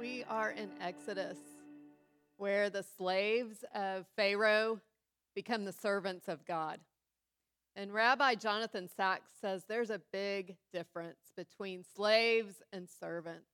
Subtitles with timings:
[0.00, 1.36] We are in Exodus,
[2.38, 4.80] where the slaves of Pharaoh
[5.34, 6.80] become the servants of God.
[7.76, 13.50] And Rabbi Jonathan Sacks says there's a big difference between slaves and servants.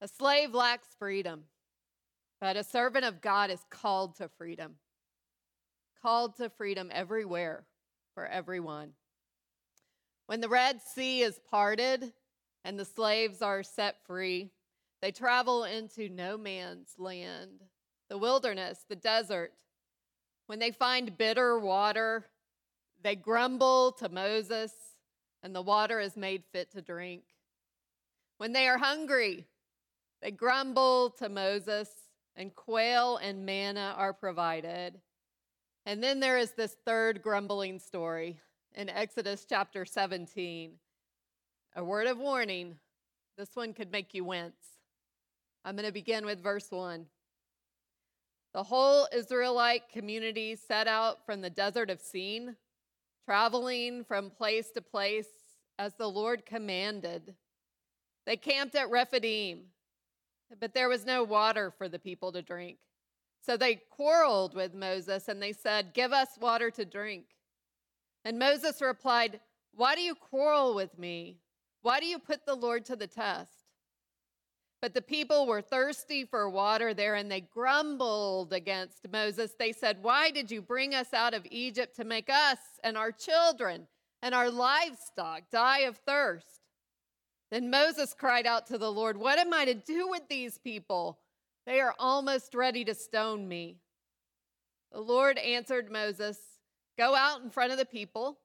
[0.00, 1.44] A slave lacks freedom,
[2.40, 4.74] but a servant of God is called to freedom.
[6.02, 7.66] Called to freedom everywhere
[8.14, 8.94] for everyone.
[10.26, 12.12] When the Red Sea is parted
[12.64, 14.50] and the slaves are set free,
[15.00, 17.62] they travel into no man's land,
[18.08, 19.52] the wilderness, the desert.
[20.46, 22.26] When they find bitter water,
[23.02, 24.72] they grumble to Moses,
[25.42, 27.22] and the water is made fit to drink.
[28.38, 29.46] When they are hungry,
[30.20, 31.90] they grumble to Moses,
[32.34, 35.00] and quail and manna are provided.
[35.86, 38.40] And then there is this third grumbling story
[38.74, 40.72] in Exodus chapter 17.
[41.76, 42.78] A word of warning
[43.36, 44.77] this one could make you wince.
[45.64, 47.06] I'm going to begin with verse 1.
[48.54, 52.56] The whole Israelite community set out from the desert of Sin,
[53.24, 55.28] traveling from place to place
[55.78, 57.34] as the Lord commanded.
[58.26, 59.60] They camped at Rephidim,
[60.58, 62.78] but there was no water for the people to drink.
[63.44, 67.24] So they quarreled with Moses and they said, Give us water to drink.
[68.24, 69.40] And Moses replied,
[69.74, 71.38] Why do you quarrel with me?
[71.82, 73.57] Why do you put the Lord to the test?
[74.80, 79.54] But the people were thirsty for water there and they grumbled against Moses.
[79.58, 83.10] They said, Why did you bring us out of Egypt to make us and our
[83.10, 83.88] children
[84.22, 86.60] and our livestock die of thirst?
[87.50, 91.18] Then Moses cried out to the Lord, What am I to do with these people?
[91.66, 93.78] They are almost ready to stone me.
[94.92, 96.38] The Lord answered Moses,
[96.96, 98.38] Go out in front of the people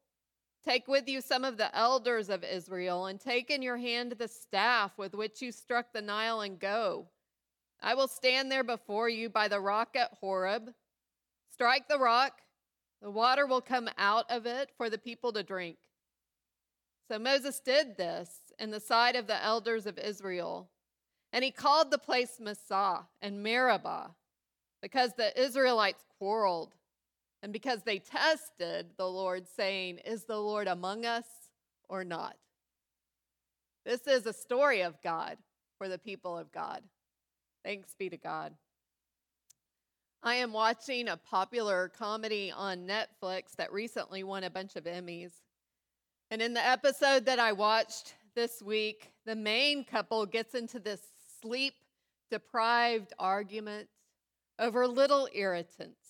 [0.65, 4.27] Take with you some of the elders of Israel, and take in your hand the
[4.27, 7.07] staff with which you struck the Nile, and go.
[7.81, 10.73] I will stand there before you by the rock at Horeb.
[11.51, 12.41] Strike the rock,
[13.01, 15.77] the water will come out of it for the people to drink.
[17.09, 20.69] So Moses did this in the sight of the elders of Israel.
[21.33, 24.11] And he called the place Massah and Meribah
[24.81, 26.75] because the Israelites quarreled
[27.43, 31.25] and because they tested the Lord, saying, Is the Lord among us
[31.89, 32.37] or not?
[33.85, 35.37] This is a story of God
[35.77, 36.81] for the people of God.
[37.65, 38.53] Thanks be to God.
[40.23, 45.33] I am watching a popular comedy on Netflix that recently won a bunch of Emmys.
[46.31, 51.01] And in the episode that I watched this week, the main couple gets into this
[51.41, 51.73] sleep
[52.31, 53.89] deprived argument
[54.59, 56.02] over little irritants.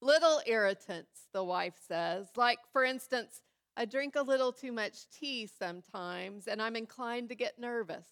[0.00, 2.28] Little irritants, the wife says.
[2.36, 3.42] Like, for instance,
[3.76, 8.06] I drink a little too much tea sometimes and I'm inclined to get nervous.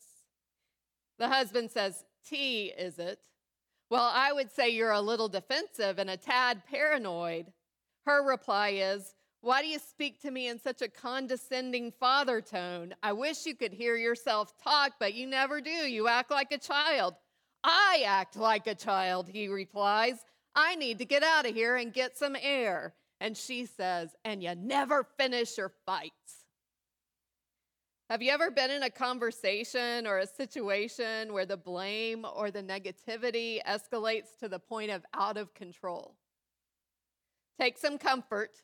[1.18, 3.18] The husband says, Tea, is it?
[3.90, 7.52] Well, I would say you're a little defensive and a tad paranoid.
[8.04, 12.94] Her reply is, Why do you speak to me in such a condescending father tone?
[13.02, 15.70] I wish you could hear yourself talk, but you never do.
[15.70, 17.14] You act like a child.
[17.64, 20.24] I act like a child, he replies.
[20.60, 22.92] I need to get out of here and get some air.
[23.20, 26.46] And she says, And you never finish your fights.
[28.10, 32.62] Have you ever been in a conversation or a situation where the blame or the
[32.62, 36.16] negativity escalates to the point of out of control?
[37.60, 38.62] Take some comfort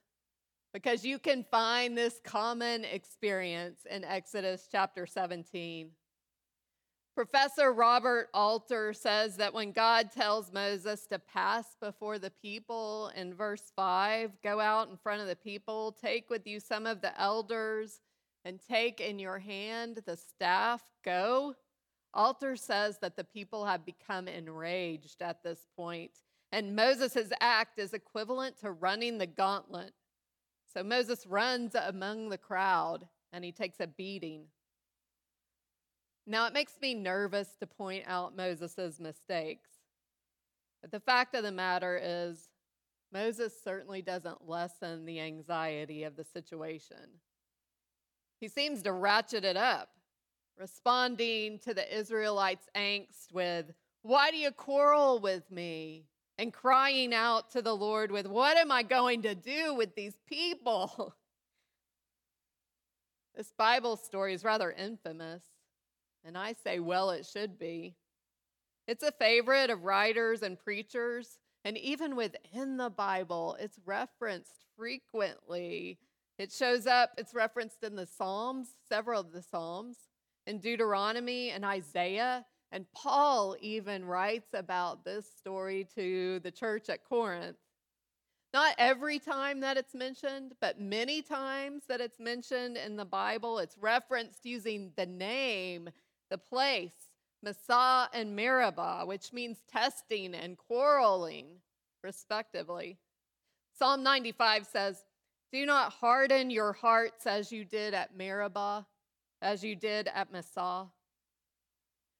[0.72, 5.90] because you can find this common experience in Exodus chapter 17.
[7.14, 13.34] Professor Robert Alter says that when God tells Moses to pass before the people in
[13.34, 17.18] verse 5, go out in front of the people, take with you some of the
[17.20, 18.00] elders,
[18.44, 21.54] and take in your hand the staff, go.
[22.12, 26.10] Alter says that the people have become enraged at this point,
[26.50, 29.92] and Moses' act is equivalent to running the gauntlet.
[30.72, 34.46] So Moses runs among the crowd and he takes a beating.
[36.26, 39.68] Now, it makes me nervous to point out Moses' mistakes.
[40.80, 42.48] But the fact of the matter is,
[43.12, 47.20] Moses certainly doesn't lessen the anxiety of the situation.
[48.40, 49.90] He seems to ratchet it up,
[50.58, 53.72] responding to the Israelites' angst with,
[54.02, 56.06] Why do you quarrel with me?
[56.36, 60.16] And crying out to the Lord with, What am I going to do with these
[60.26, 61.14] people?
[63.36, 65.42] This Bible story is rather infamous.
[66.24, 67.94] And I say, well, it should be.
[68.86, 71.38] It's a favorite of writers and preachers.
[71.64, 75.98] And even within the Bible, it's referenced frequently.
[76.38, 79.96] It shows up, it's referenced in the Psalms, several of the Psalms,
[80.46, 82.44] in Deuteronomy and Isaiah,
[82.74, 87.56] And Paul even writes about this story to the church at Corinth.
[88.52, 93.60] Not every time that it's mentioned, but many times that it's mentioned in the Bible,
[93.60, 95.88] it's referenced using the name,
[96.34, 97.12] the place,
[97.44, 101.46] Massah and Meribah, which means testing and quarreling,
[102.02, 102.98] respectively.
[103.78, 105.04] Psalm 95 says,
[105.52, 108.84] Do not harden your hearts as you did at Meribah,
[109.42, 110.86] as you did at Massah.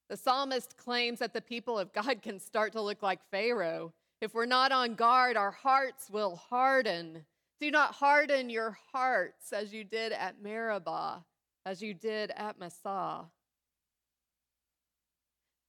[0.09, 3.93] The psalmist claims that the people of God can start to look like Pharaoh.
[4.21, 7.25] If we're not on guard, our hearts will harden.
[7.61, 11.25] Do not harden your hearts as you did at Meribah,
[11.67, 13.25] as you did at Massah.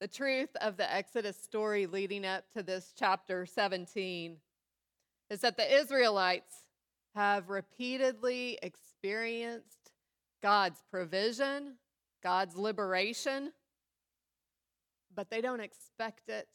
[0.01, 4.35] The truth of the Exodus story leading up to this chapter 17
[5.29, 6.53] is that the Israelites
[7.15, 9.91] have repeatedly experienced
[10.43, 11.75] God's provision,
[12.21, 13.53] God's liberation,
[15.15, 16.49] but they don't expect it.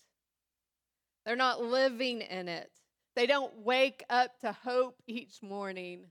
[1.25, 2.71] They're not living in it.
[3.17, 6.05] They don't wake up to hope each morning.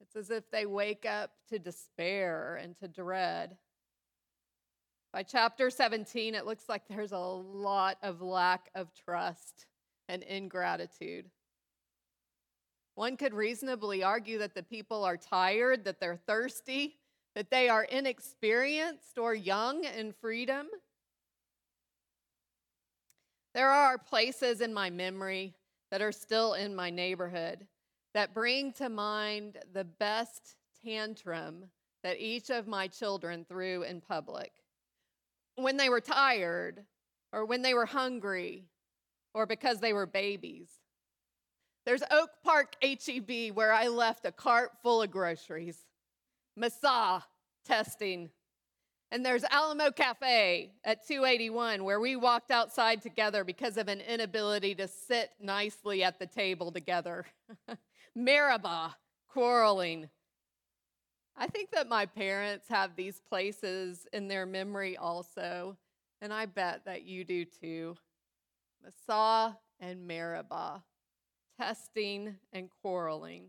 [0.00, 3.56] It's as if they wake up to despair and to dread.
[5.12, 9.66] By chapter 17, it looks like there's a lot of lack of trust
[10.08, 11.26] and ingratitude.
[12.94, 16.98] One could reasonably argue that the people are tired, that they're thirsty,
[17.34, 20.68] that they are inexperienced or young in freedom.
[23.54, 25.54] There are places in my memory
[25.90, 27.66] that are still in my neighborhood
[28.14, 31.64] that bring to mind the best tantrum
[32.02, 34.52] that each of my children threw in public.
[35.56, 36.84] When they were tired,
[37.32, 38.66] or when they were hungry,
[39.34, 40.68] or because they were babies.
[41.84, 45.78] There's Oak Park HEB where I left a cart full of groceries,
[46.56, 47.24] Massah
[47.64, 48.30] testing.
[49.10, 54.74] And there's Alamo Cafe at 281 where we walked outside together because of an inability
[54.76, 57.26] to sit nicely at the table together.
[58.14, 58.96] Meribah
[59.28, 60.08] quarreling.
[61.36, 65.76] I think that my parents have these places in their memory also,
[66.20, 67.96] and I bet that you do too.
[68.82, 70.82] Massah and Meribah
[71.62, 73.44] testing, and quarreling.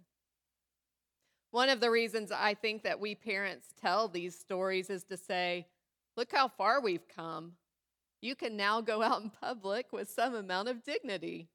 [1.51, 5.67] One of the reasons I think that we parents tell these stories is to say,
[6.17, 7.53] look how far we've come.
[8.21, 11.49] You can now go out in public with some amount of dignity.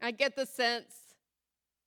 [0.00, 0.94] I get the sense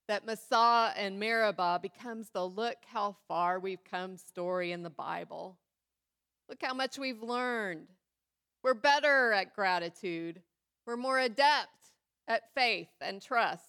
[0.08, 5.58] that Massah and Meribah becomes the look how far we've come story in the Bible.
[6.48, 7.88] Look how much we've learned.
[8.64, 10.42] We're better at gratitude.
[10.86, 11.70] We're more adept
[12.28, 13.64] at faith and trust.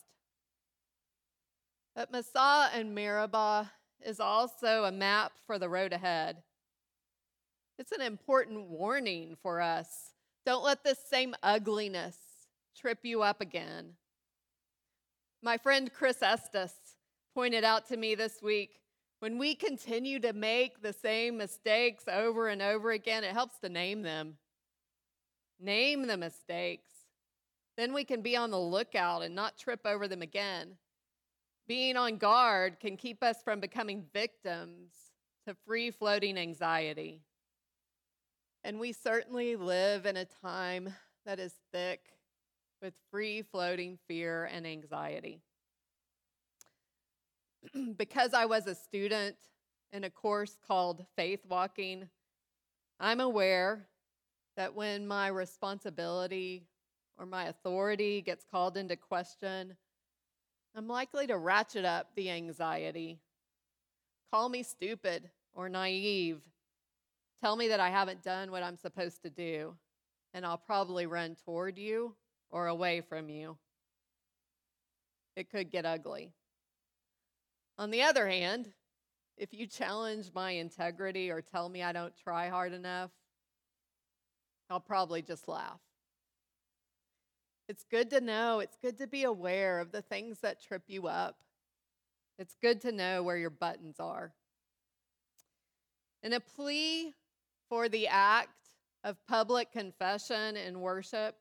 [1.94, 3.72] But Massah and Meribah
[4.04, 6.42] is also a map for the road ahead.
[7.78, 10.12] It's an important warning for us.
[10.44, 12.16] Don't let this same ugliness
[12.78, 13.94] trip you up again.
[15.42, 16.72] My friend Chris Estes
[17.34, 18.80] pointed out to me this week
[19.20, 23.68] when we continue to make the same mistakes over and over again, it helps to
[23.68, 24.36] name them.
[25.58, 26.90] Name the mistakes.
[27.76, 30.76] Then we can be on the lookout and not trip over them again.
[31.66, 34.92] Being on guard can keep us from becoming victims
[35.46, 37.22] to free floating anxiety.
[38.64, 42.15] And we certainly live in a time that is thick
[42.82, 45.40] with free floating fear and anxiety.
[47.96, 49.36] because I was a student
[49.92, 52.08] in a course called Faith Walking,
[53.00, 53.86] I'm aware
[54.56, 56.66] that when my responsibility
[57.18, 59.76] or my authority gets called into question,
[60.74, 63.18] I'm likely to ratchet up the anxiety.
[64.30, 66.40] Call me stupid or naive.
[67.42, 69.74] Tell me that I haven't done what I'm supposed to do,
[70.34, 72.14] and I'll probably run toward you
[72.50, 73.56] or away from you.
[75.36, 76.32] It could get ugly.
[77.78, 78.72] On the other hand,
[79.36, 83.10] if you challenge my integrity or tell me I don't try hard enough,
[84.70, 85.80] I'll probably just laugh.
[87.68, 91.06] It's good to know, it's good to be aware of the things that trip you
[91.06, 91.36] up.
[92.38, 94.32] It's good to know where your buttons are.
[96.22, 97.14] In a plea
[97.68, 98.50] for the act
[99.04, 101.36] of public confession and worship,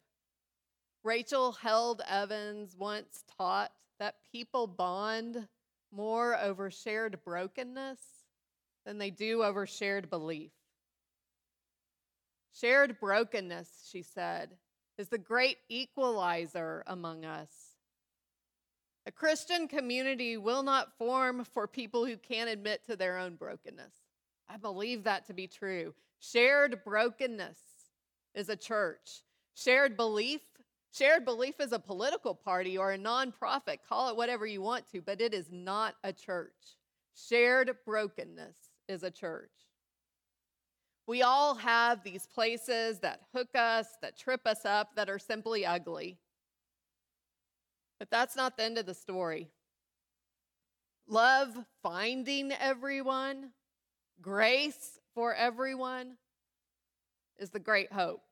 [1.06, 5.48] Rachel Held Evans once taught that people bond
[5.92, 8.00] more over shared brokenness
[8.88, 10.52] than they do over shared belief.
[12.60, 14.58] Shared brokenness, she said,
[14.98, 17.52] is the great equalizer among us.
[19.06, 23.94] A Christian community will not form for people who can't admit to their own brokenness.
[24.50, 25.94] I believe that to be true.
[26.20, 27.60] Shared brokenness
[28.34, 29.22] is a church.
[29.54, 30.42] Shared belief,
[30.96, 35.02] shared belief is a political party or a nonprofit, call it whatever you want to,
[35.02, 36.78] but it is not a church.
[37.16, 38.56] Shared brokenness
[38.88, 39.52] is a church.
[41.08, 45.66] We all have these places that hook us, that trip us up, that are simply
[45.66, 46.18] ugly.
[48.00, 49.50] But that's not the end of the story.
[51.08, 53.52] Love finding everyone,
[54.22, 56.18] grace for everyone
[57.38, 58.24] is the great hope.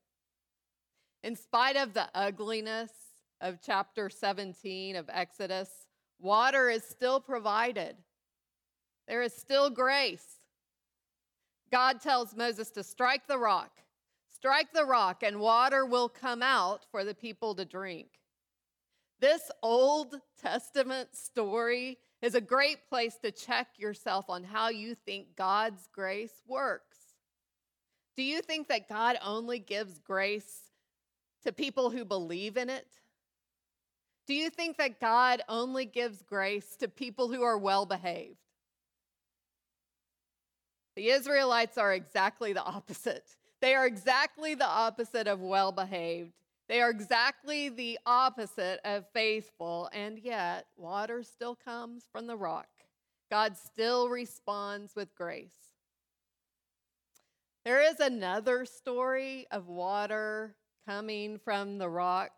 [1.24, 2.92] In spite of the ugliness
[3.40, 5.70] of chapter 17 of Exodus,
[6.20, 7.96] water is still provided.
[9.08, 10.40] There is still grace.
[11.72, 13.72] God tells Moses to strike the rock,
[14.34, 18.08] strike the rock, and water will come out for the people to drink.
[19.22, 25.38] This Old Testament story is a great place to check yourself on how you think
[25.38, 26.98] God's grace works.
[28.18, 30.73] Do you think that God only gives grace
[31.44, 32.88] to people who believe in it?
[34.26, 38.38] Do you think that God only gives grace to people who are well behaved?
[40.96, 43.36] The Israelites are exactly the opposite.
[43.62, 46.34] They are exactly the opposite of well behaved.
[46.70, 52.68] They are exactly the opposite of faithful, and yet water still comes from the rock.
[53.30, 55.74] God still responds with grace.
[57.66, 60.56] There is another story of water
[60.88, 62.32] coming from the rock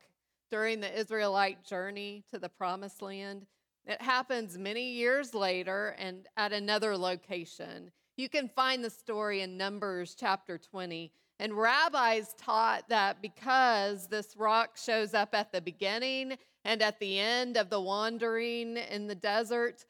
[0.52, 3.46] during the Israelite journey to the promised land.
[3.86, 7.92] It happens many years later and at another location.
[8.18, 11.12] You can find the story in Numbers chapter 20.
[11.40, 17.20] And rabbis taught that because this rock shows up at the beginning and at the
[17.20, 19.86] end of the wandering in the desert,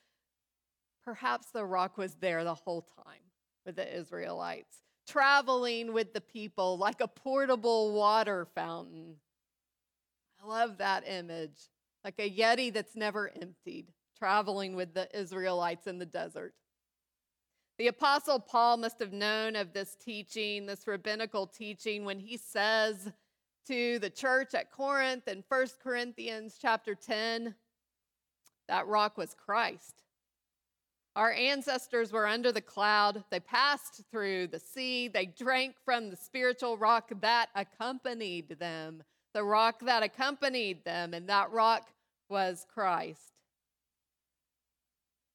[1.03, 3.21] perhaps the rock was there the whole time
[3.65, 9.15] with the Israelites, traveling with the people like a portable water fountain.
[10.41, 11.69] I love that image,
[12.03, 16.53] like a Yeti that's never emptied, traveling with the Israelites in the desert.
[17.77, 23.11] The Apostle Paul must have known of this teaching, this rabbinical teaching, when he says
[23.67, 27.55] to the church at Corinth in 1 Corinthians chapter 10
[28.67, 30.03] that rock was Christ.
[31.15, 33.23] Our ancestors were under the cloud.
[33.29, 35.07] They passed through the sea.
[35.07, 39.01] They drank from the spiritual rock that accompanied them,
[39.33, 41.89] the rock that accompanied them, and that rock
[42.27, 43.31] was Christ.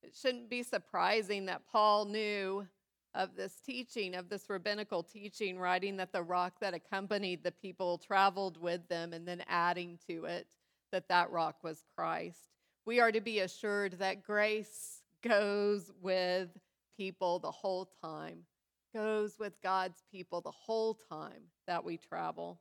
[0.03, 2.67] It shouldn't be surprising that Paul knew
[3.15, 7.97] of this teaching, of this rabbinical teaching, writing that the rock that accompanied the people
[7.97, 10.47] traveled with them, and then adding to it
[10.93, 12.51] that that rock was Christ.
[12.85, 16.49] We are to be assured that grace goes with
[16.97, 18.41] people the whole time,
[18.95, 22.61] goes with God's people the whole time that we travel.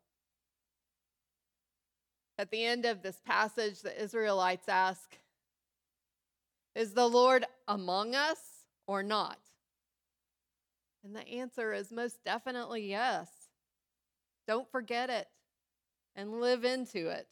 [2.38, 5.18] At the end of this passage, the Israelites ask,
[6.76, 8.40] is the Lord among us
[8.88, 9.40] or not?
[11.04, 13.28] And the answer is most definitely yes.
[14.48, 15.28] Don't forget it
[16.16, 17.28] and live into it.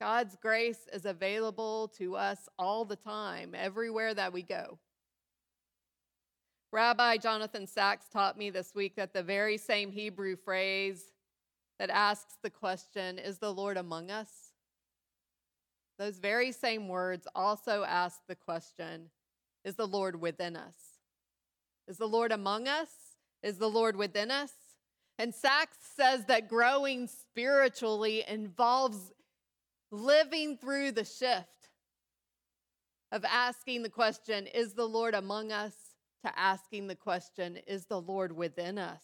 [0.00, 4.78] God's grace is available to us all the time, everywhere that we go.
[6.70, 11.02] Rabbi Jonathan Sacks taught me this week that the very same Hebrew phrase
[11.78, 14.28] that asks the question, Is the Lord among us?
[15.98, 19.10] Those very same words also ask the question
[19.64, 20.76] Is the Lord within us?
[21.88, 22.88] Is the Lord among us?
[23.42, 24.52] Is the Lord within us?
[25.18, 29.12] And Sacks says that growing spiritually involves
[29.90, 31.70] living through the shift
[33.12, 35.74] of asking the question, Is the Lord among us?
[36.24, 39.02] to asking the question, Is the Lord within us?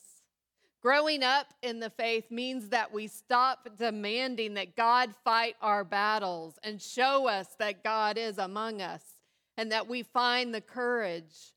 [0.83, 6.59] Growing up in the faith means that we stop demanding that God fight our battles
[6.62, 9.03] and show us that God is among us
[9.57, 11.55] and that we find the courage.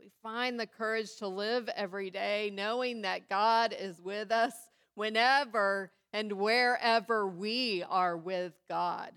[0.00, 4.54] We find the courage to live every day knowing that God is with us
[4.94, 9.12] whenever and wherever we are with God.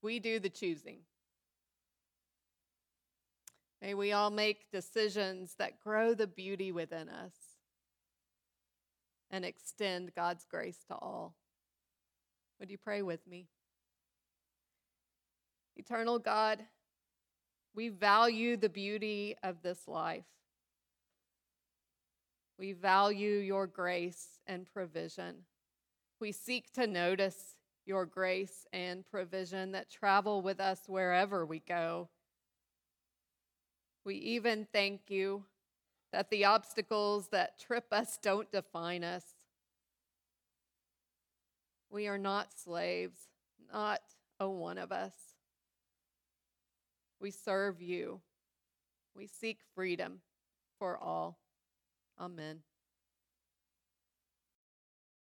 [0.00, 1.00] We do the choosing.
[3.82, 7.32] May we all make decisions that grow the beauty within us
[9.30, 11.36] and extend God's grace to all.
[12.58, 13.46] Would you pray with me?
[15.76, 16.64] Eternal God,
[17.74, 20.24] we value the beauty of this life.
[22.58, 25.36] We value your grace and provision.
[26.20, 32.08] We seek to notice your grace and provision that travel with us wherever we go.
[34.04, 35.44] We even thank you
[36.12, 39.24] that the obstacles that trip us don't define us.
[41.90, 43.18] We are not slaves,
[43.72, 44.00] not
[44.40, 45.12] a one of us.
[47.20, 48.20] We serve you.
[49.14, 50.20] We seek freedom
[50.78, 51.38] for all.
[52.18, 52.62] Amen.